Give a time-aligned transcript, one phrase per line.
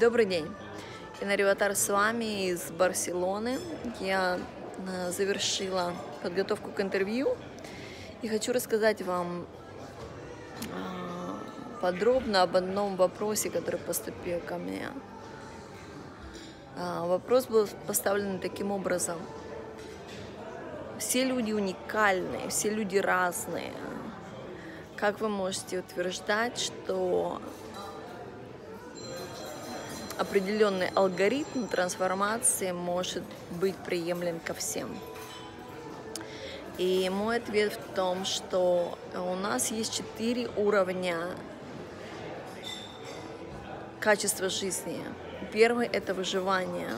[0.00, 0.46] Добрый день.
[1.22, 3.58] Инариватар с вами из Барселоны.
[3.98, 4.38] Я
[4.86, 7.34] э, завершила подготовку к интервью
[8.20, 9.46] и хочу рассказать вам
[10.64, 14.90] э, подробно об одном вопросе, который поступил ко мне.
[16.76, 19.18] Э, вопрос был поставлен таким образом.
[20.98, 23.72] Все люди уникальные, все люди разные.
[24.96, 27.40] Как вы можете утверждать, что
[30.18, 34.96] определенный алгоритм трансформации может быть приемлем ко всем.
[36.78, 41.16] И мой ответ в том, что у нас есть четыре уровня
[44.00, 45.02] качества жизни.
[45.52, 46.90] Первый– это выживание.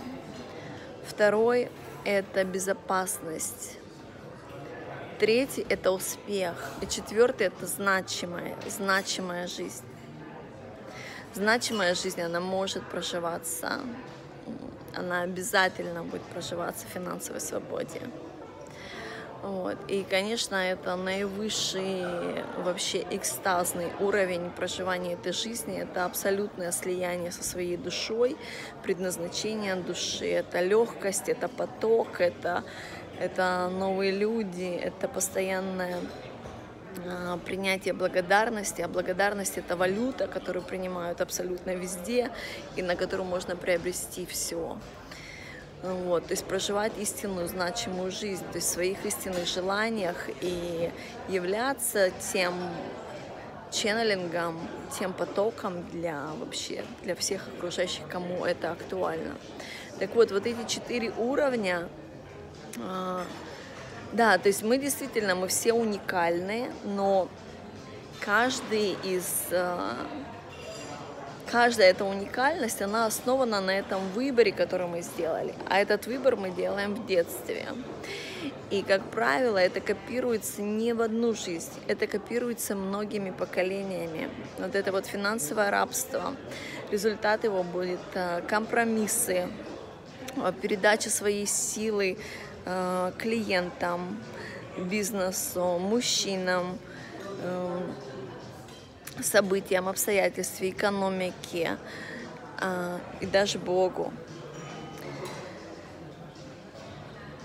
[1.06, 1.70] Второй–
[2.04, 3.78] это безопасность.
[5.20, 6.54] Третий– это успех.
[6.82, 9.87] И четвертый– это значимая, значимая жизнь
[11.34, 13.80] значимая жизнь, она может проживаться,
[14.94, 18.00] она обязательно будет проживаться в финансовой свободе.
[19.42, 19.76] Вот.
[19.86, 22.04] И, конечно, это наивысший
[22.64, 25.78] вообще экстазный уровень проживания этой жизни.
[25.78, 28.36] Это абсолютное слияние со своей душой,
[28.82, 30.26] предназначение души.
[30.26, 32.64] Это легкость, это поток, это,
[33.20, 36.27] это новые люди, это постоянное а,
[37.44, 42.30] принятие благодарности, а благодарность это валюта, которую принимают абсолютно везде
[42.76, 44.78] и на которую можно приобрести все.
[45.82, 50.90] Вот, то есть проживать истинную значимую жизнь, то есть в своих истинных желаниях и
[51.28, 52.54] являться тем
[53.70, 54.58] ченнелингом,
[54.98, 59.36] тем потоком для вообще, для всех окружающих, кому это актуально.
[59.98, 61.88] Так вот, вот эти четыре уровня
[62.78, 63.24] а,
[64.12, 67.28] да, то есть мы действительно, мы все уникальные, но
[68.20, 69.46] каждый из...
[69.50, 69.94] Э,
[71.50, 75.54] каждая эта уникальность, она основана на этом выборе, который мы сделали.
[75.68, 77.66] А этот выбор мы делаем в детстве.
[78.70, 84.28] И, как правило, это копируется не в одну жизнь, это копируется многими поколениями.
[84.58, 86.34] Вот это вот финансовое рабство.
[86.90, 89.48] Результат его будет э, компромиссы,
[90.36, 92.18] э, передача своей силы
[93.18, 94.18] клиентам,
[94.78, 96.78] бизнесу, мужчинам,
[97.42, 97.80] э,
[99.22, 101.76] событиям, обстоятельствам, экономике
[102.60, 104.12] э, и даже Богу.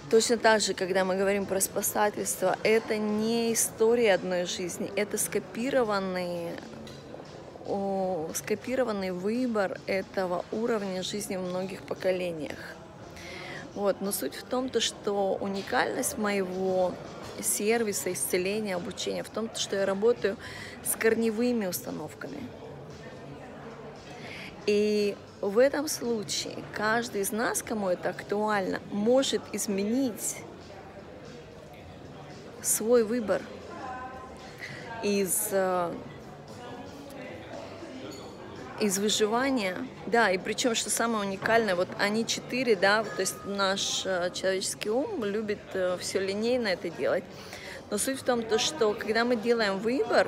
[0.09, 6.51] Точно так же, когда мы говорим про спасательство, это не история одной жизни, это скопированный,
[8.35, 12.75] скопированный выбор этого уровня жизни в многих поколениях.
[13.75, 14.01] Вот.
[14.01, 16.93] Но суть в том, то, что уникальность моего
[17.41, 20.37] сервиса, исцеления, обучения в том, что я работаю
[20.83, 22.37] с корневыми установками.
[24.65, 30.37] И в этом случае каждый из нас, кому это актуально, может изменить
[32.61, 33.41] свой выбор
[35.03, 35.91] из э,
[38.83, 39.77] из выживания,
[40.07, 44.89] да, и причем, что самое уникальное, вот они четыре, да, то есть наш э, человеческий
[44.89, 47.23] ум любит э, все линейно это делать,
[47.89, 50.27] но суть в том, то, что когда мы делаем выбор,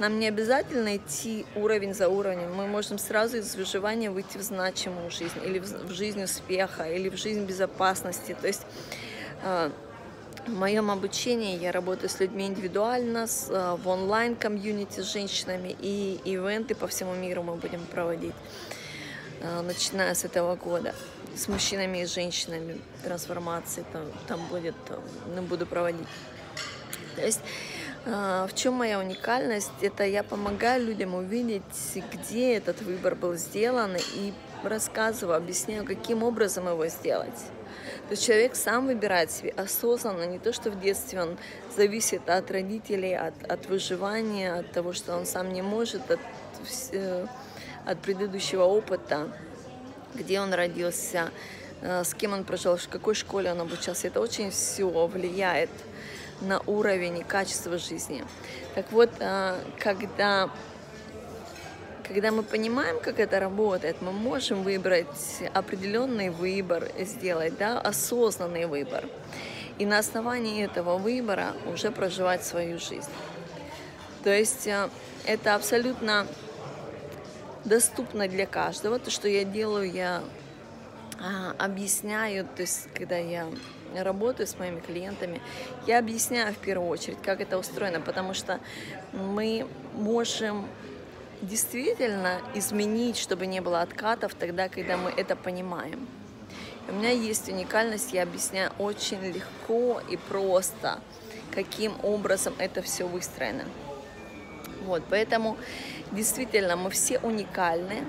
[0.00, 5.12] нам не обязательно идти уровень за уровнем, мы можем сразу из выживания выйти в значимую
[5.12, 8.66] жизнь, или в жизнь успеха, или в жизнь безопасности, то есть
[9.44, 9.70] э,
[10.48, 16.20] в моем обучении я работаю с людьми индивидуально, с, э, в онлайн-комьюнити с женщинами, и
[16.24, 18.34] ивенты по всему миру мы будем проводить,
[19.40, 20.94] э, начиная с этого года.
[21.36, 24.74] С мужчинами и женщинами трансформации там, там будет,
[25.34, 26.08] ну, буду проводить.
[27.16, 27.40] То есть
[28.06, 29.70] э, в чем моя уникальность?
[29.82, 31.62] Это я помогаю людям увидеть,
[32.12, 34.32] где этот выбор был сделан, и
[34.64, 37.38] рассказываю, объясняю, каким образом его сделать.
[38.08, 41.36] То есть человек сам выбирает себе осознанно, не то, что в детстве он
[41.76, 46.20] зависит от родителей, от, от выживания, от того, что он сам не может, от,
[46.92, 47.26] э,
[47.84, 49.30] от предыдущего опыта,
[50.14, 51.30] где он родился,
[51.82, 54.06] э, с кем он прожил, в какой школе он обучался.
[54.06, 55.70] Это очень все влияет
[56.40, 58.24] на уровень и качество жизни.
[58.74, 60.48] Так вот, э, когда
[62.08, 65.06] когда мы понимаем, как это работает, мы можем выбрать
[65.52, 69.04] определенный выбор, сделать да, осознанный выбор.
[69.78, 73.10] И на основании этого выбора уже проживать свою жизнь.
[74.24, 74.88] То есть э,
[75.24, 76.26] это абсолютно
[77.64, 78.98] доступно для каждого.
[78.98, 80.22] То, что я делаю, я
[81.20, 83.46] а, объясняю, то есть когда я
[83.94, 85.40] работаю с моими клиентами,
[85.86, 88.58] я объясняю в первую очередь, как это устроено, потому что
[89.12, 90.66] мы можем
[91.42, 96.06] действительно изменить, чтобы не было откатов тогда, когда мы это понимаем.
[96.88, 101.00] У меня есть уникальность, я объясняю очень легко и просто,
[101.54, 103.64] каким образом это все выстроено.
[104.84, 105.58] Вот, поэтому
[106.12, 108.04] действительно мы все уникальны,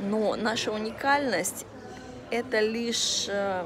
[0.00, 1.66] но наша уникальность
[2.30, 3.64] это лишь э,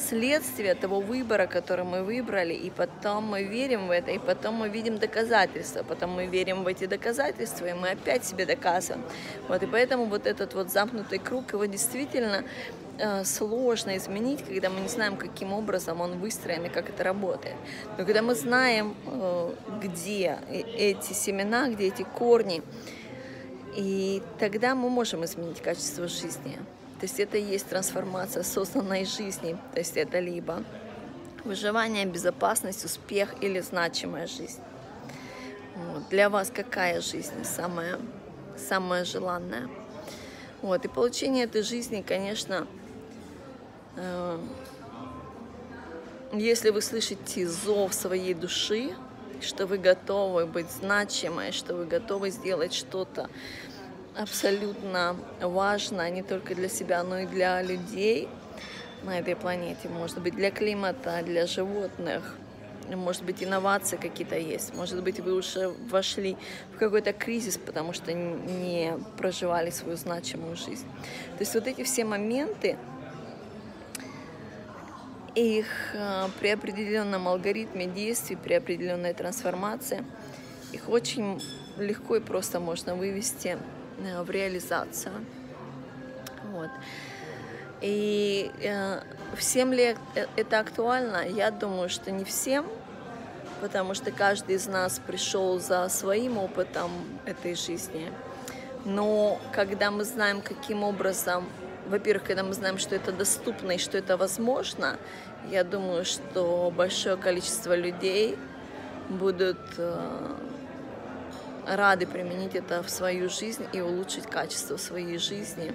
[0.00, 4.68] следствие того выбора, который мы выбрали, и потом мы верим в это, и потом мы
[4.68, 9.04] видим доказательства, потом мы верим в эти доказательства, и мы опять себе доказываем.
[9.48, 12.44] Вот, и поэтому вот этот вот замкнутый круг, его действительно
[12.98, 17.56] э, сложно изменить, когда мы не знаем, каким образом он выстроен и как это работает.
[17.98, 22.62] Но когда мы знаем, э, где эти семена, где эти корни,
[23.76, 26.58] и тогда мы можем изменить качество жизни.
[27.00, 29.56] То есть это и есть трансформация созданной жизни.
[29.72, 30.62] То есть это либо
[31.44, 34.60] выживание, безопасность, успех или значимая жизнь.
[35.76, 36.08] Вот.
[36.10, 37.98] Для вас какая жизнь самая,
[38.58, 39.68] самая желанная?
[40.60, 40.84] Вот.
[40.84, 42.66] И получение этой жизни, конечно,
[43.96, 44.38] э,
[46.34, 48.94] если вы слышите зов своей души,
[49.40, 53.30] что вы готовы быть значимой, что вы готовы сделать что-то
[54.20, 58.28] абсолютно важно не только для себя, но и для людей
[59.02, 59.88] на этой планете.
[59.88, 62.36] Может быть, для климата, для животных.
[62.88, 64.74] Может быть, инновации какие-то есть.
[64.74, 66.36] Может быть, вы уже вошли
[66.74, 70.86] в какой-то кризис, потому что не проживали свою значимую жизнь.
[71.36, 72.76] То есть вот эти все моменты,
[75.36, 80.04] их э, при определенном алгоритме действий, при определенной трансформации,
[80.72, 81.40] их очень
[81.78, 83.56] легко и просто можно вывести
[84.22, 85.14] в реализацию.
[86.52, 86.70] Вот.
[87.80, 89.00] И э,
[89.36, 91.26] всем ли э, это актуально?
[91.26, 92.66] Я думаю, что не всем,
[93.60, 96.90] потому что каждый из нас пришел за своим опытом
[97.24, 98.12] этой жизни.
[98.84, 101.48] Но когда мы знаем, каким образом,
[101.86, 104.96] во-первых, когда мы знаем, что это доступно и что это возможно,
[105.50, 108.36] я думаю, что большое количество людей
[109.08, 110.36] будут э,
[111.66, 115.72] рады применить это в свою жизнь и улучшить качество своей жизни,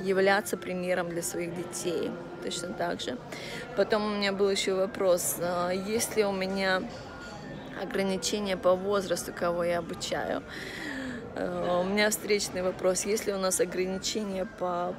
[0.00, 2.10] являться примером для своих детей.
[2.42, 3.16] Точно так же.
[3.76, 6.82] Потом у меня был еще вопрос, а, есть ли у меня
[7.82, 10.42] ограничения по возрасту, кого я обучаю.
[11.34, 14.94] А, у меня встречный вопрос, есть ли у нас ограничения по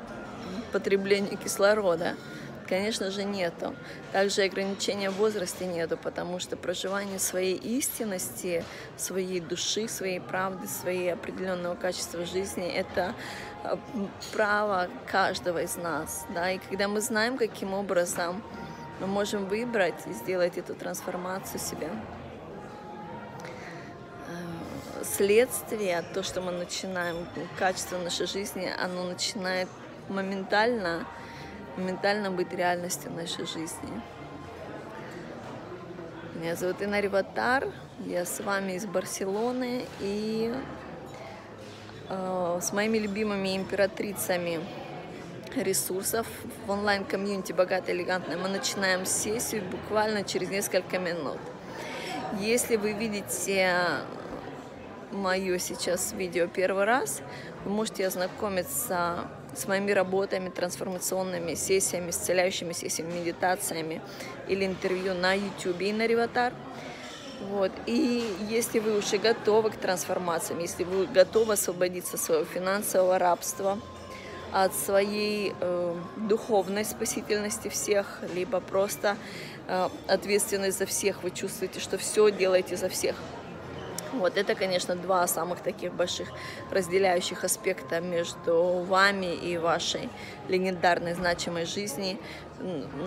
[0.71, 2.15] потреблению кислорода.
[2.67, 3.75] Конечно же, нету.
[4.11, 8.65] Также ограничения в возрасте нету, потому что проживание своей истинности,
[8.97, 13.15] своей души, своей правды, своей определенного качества жизни— это
[13.63, 13.77] э,
[14.33, 16.25] право каждого из нас.
[16.33, 16.51] Да?
[16.51, 18.43] И когда мы знаем, каким образом
[18.99, 21.89] мы можем выбрать и сделать эту трансформацию себя,
[24.27, 27.27] э, следствие, то, что мы начинаем,
[27.57, 29.69] качество нашей жизни, оно начинает
[30.09, 31.05] моментально
[31.77, 34.01] моментально быть реальностью нашей жизни.
[36.35, 37.67] Меня зовут Инна Риватар,
[38.05, 40.53] я с вами из Барселоны и
[42.09, 44.59] э, с моими любимыми императрицами
[45.55, 46.27] ресурсов
[46.65, 51.39] в онлайн-комьюнити «Богатая элегантная» мы начинаем сессию буквально через несколько минут.
[52.39, 53.73] Если вы видите
[55.11, 57.21] мое сейчас видео первый раз,
[57.65, 59.27] вы можете ознакомиться
[59.57, 64.01] с моими работами, трансформационными сессиями, исцеляющими сессиями, медитациями
[64.47, 66.53] или интервью на YouTube и на Риватар.
[67.49, 67.71] Вот.
[67.85, 73.77] И если вы уже готовы к трансформациям, если вы готовы освободиться от своего финансового рабства,
[74.51, 79.17] от своей э, духовной спасительности всех, либо просто
[79.67, 83.15] э, ответственность за всех, вы чувствуете, что все делаете за всех,
[84.13, 86.29] вот это, конечно, два самых таких больших
[86.71, 90.09] разделяющих аспекта между вами и вашей
[90.47, 92.19] легендарной значимой жизни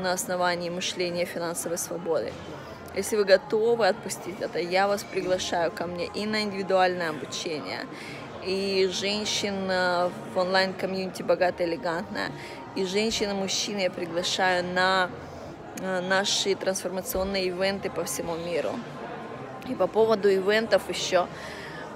[0.03, 2.33] на основании мышления финансовой свободы.
[2.95, 7.87] Если вы готовы отпустить это, я вас приглашаю ко мне и на индивидуальное обучение,
[8.45, 12.33] и женщин в онлайн-комьюнити «Богатая элегантная»,
[12.77, 15.11] и женщин и мужчин я приглашаю на
[15.81, 18.71] э, наши трансформационные ивенты по всему миру.
[19.71, 21.29] И по поводу ивентов еще.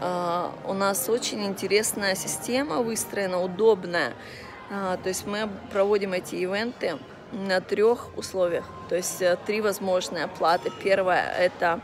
[0.00, 4.12] А, у нас очень интересная система выстроена, удобная.
[4.70, 6.98] А, то есть мы проводим эти ивенты
[7.32, 8.64] на трех условиях.
[8.88, 10.70] То есть э, три возможные оплаты.
[10.82, 11.80] Первое– это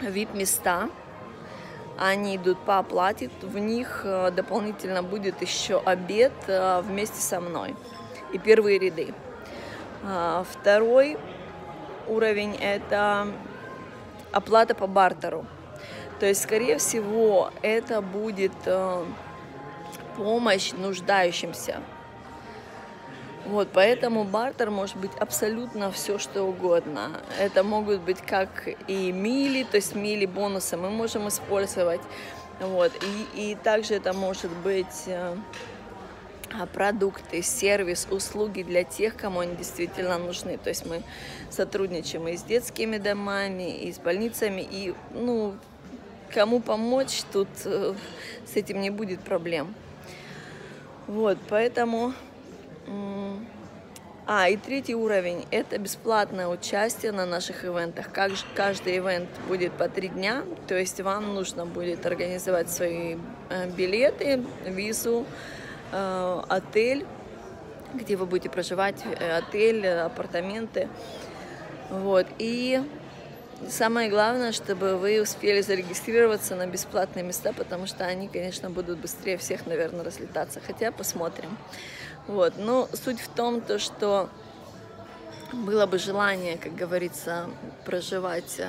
[0.00, 0.90] VIP-места.
[1.98, 3.30] Они идут по оплате.
[3.42, 7.74] В них э, дополнительно будет еще обед э, вместе со мной.
[8.32, 9.12] И первые ряды.
[10.04, 11.18] А, второй
[12.06, 13.26] уровень– это
[14.36, 15.46] оплата по бартеру.
[16.20, 19.04] То есть, скорее всего, это будет э,
[20.16, 21.80] помощь нуждающимся.
[23.46, 27.20] Вот, поэтому бартер может быть абсолютно все, что угодно.
[27.38, 32.00] Это могут быть как и мили, то есть мили бонусы мы можем использовать.
[32.60, 32.92] Вот,
[33.34, 35.36] и, и также это может быть э,
[36.64, 40.56] продукты, сервис, услуги для тех, кому они действительно нужны.
[40.56, 41.02] То есть мы
[41.50, 45.54] сотрудничаем и с детскими домами, и с больницами, и ну,
[46.32, 47.92] кому помочь, тут э,
[48.46, 49.74] с этим не будет проблем.
[51.06, 52.14] Вот, поэтому
[54.28, 58.06] а, и третий уровень– это бесплатное участие на наших ивентах.
[58.12, 63.18] Каждый ивент будет по три дня, то есть вам нужно будет организовать свои
[63.50, 65.24] э, билеты, визу,
[65.92, 67.06] отель,
[67.94, 70.88] где вы будете проживать, э, отель, апартаменты.
[71.90, 72.26] Вот.
[72.38, 72.82] И
[73.68, 79.36] самое главное, чтобы вы успели зарегистрироваться на бесплатные места, потому что они, конечно, будут быстрее
[79.38, 80.60] всех, наверное, разлетаться.
[80.66, 81.56] Хотя посмотрим.
[82.26, 82.54] Вот.
[82.58, 84.28] Но суть в том, то, что
[85.52, 87.48] было бы желание, как говорится,
[87.84, 88.60] проживать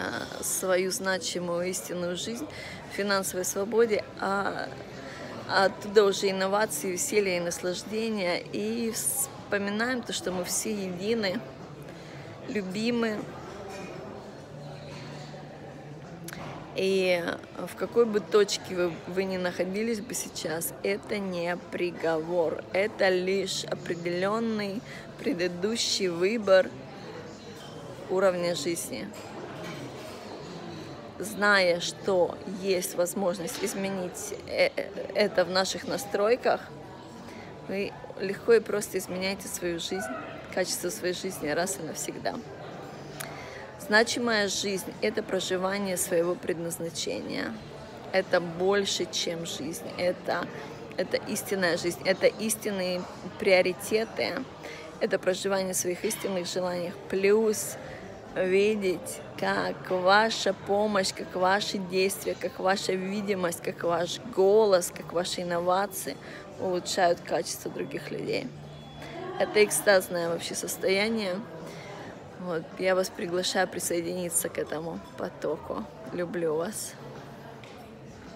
[0.42, 2.48] свою значимую истинную жизнь
[2.92, 4.70] в финансовой свободе, а
[5.48, 8.42] оттуда уже инновации, веселье и наслаждение.
[8.54, 11.40] И вспоминаем то, что мы все едины,
[12.50, 13.20] любимы,
[16.78, 17.24] И
[17.58, 23.64] в какой бы точке вы, вы ни находились бы сейчас, это не приговор, это лишь
[23.64, 24.80] определенный
[25.18, 26.70] предыдущий выбор
[28.12, 29.08] уровня жизни.
[31.20, 34.70] Зная, что есть возможность изменить э,
[35.16, 36.62] это в наших настройках,
[37.68, 40.06] вы легко и просто изменяете свою жизнь,
[40.54, 42.36] качество своей жизни раз и навсегда.
[43.80, 47.54] Значимая жизнь– это проживание своего предназначения.
[48.12, 49.86] Это больше, чем жизнь.
[49.98, 50.46] Это,
[50.98, 52.00] это истинная жизнь.
[52.06, 53.02] Это истинные
[53.40, 54.34] приоритеты.
[55.00, 56.92] Это проживание своих истинных желаний.
[57.10, 57.78] Плюс
[58.44, 65.42] видеть, как ваша помощь, как ваши действия, как ваша видимость, как ваш голос, как ваши
[65.42, 66.18] инновации
[66.60, 68.48] улучшают качество других людей.
[69.40, 71.36] Это экстазное вообще состояние.
[72.40, 75.84] Вот, я вас приглашаю присоединиться к этому потоку.
[76.14, 76.94] Люблю вас.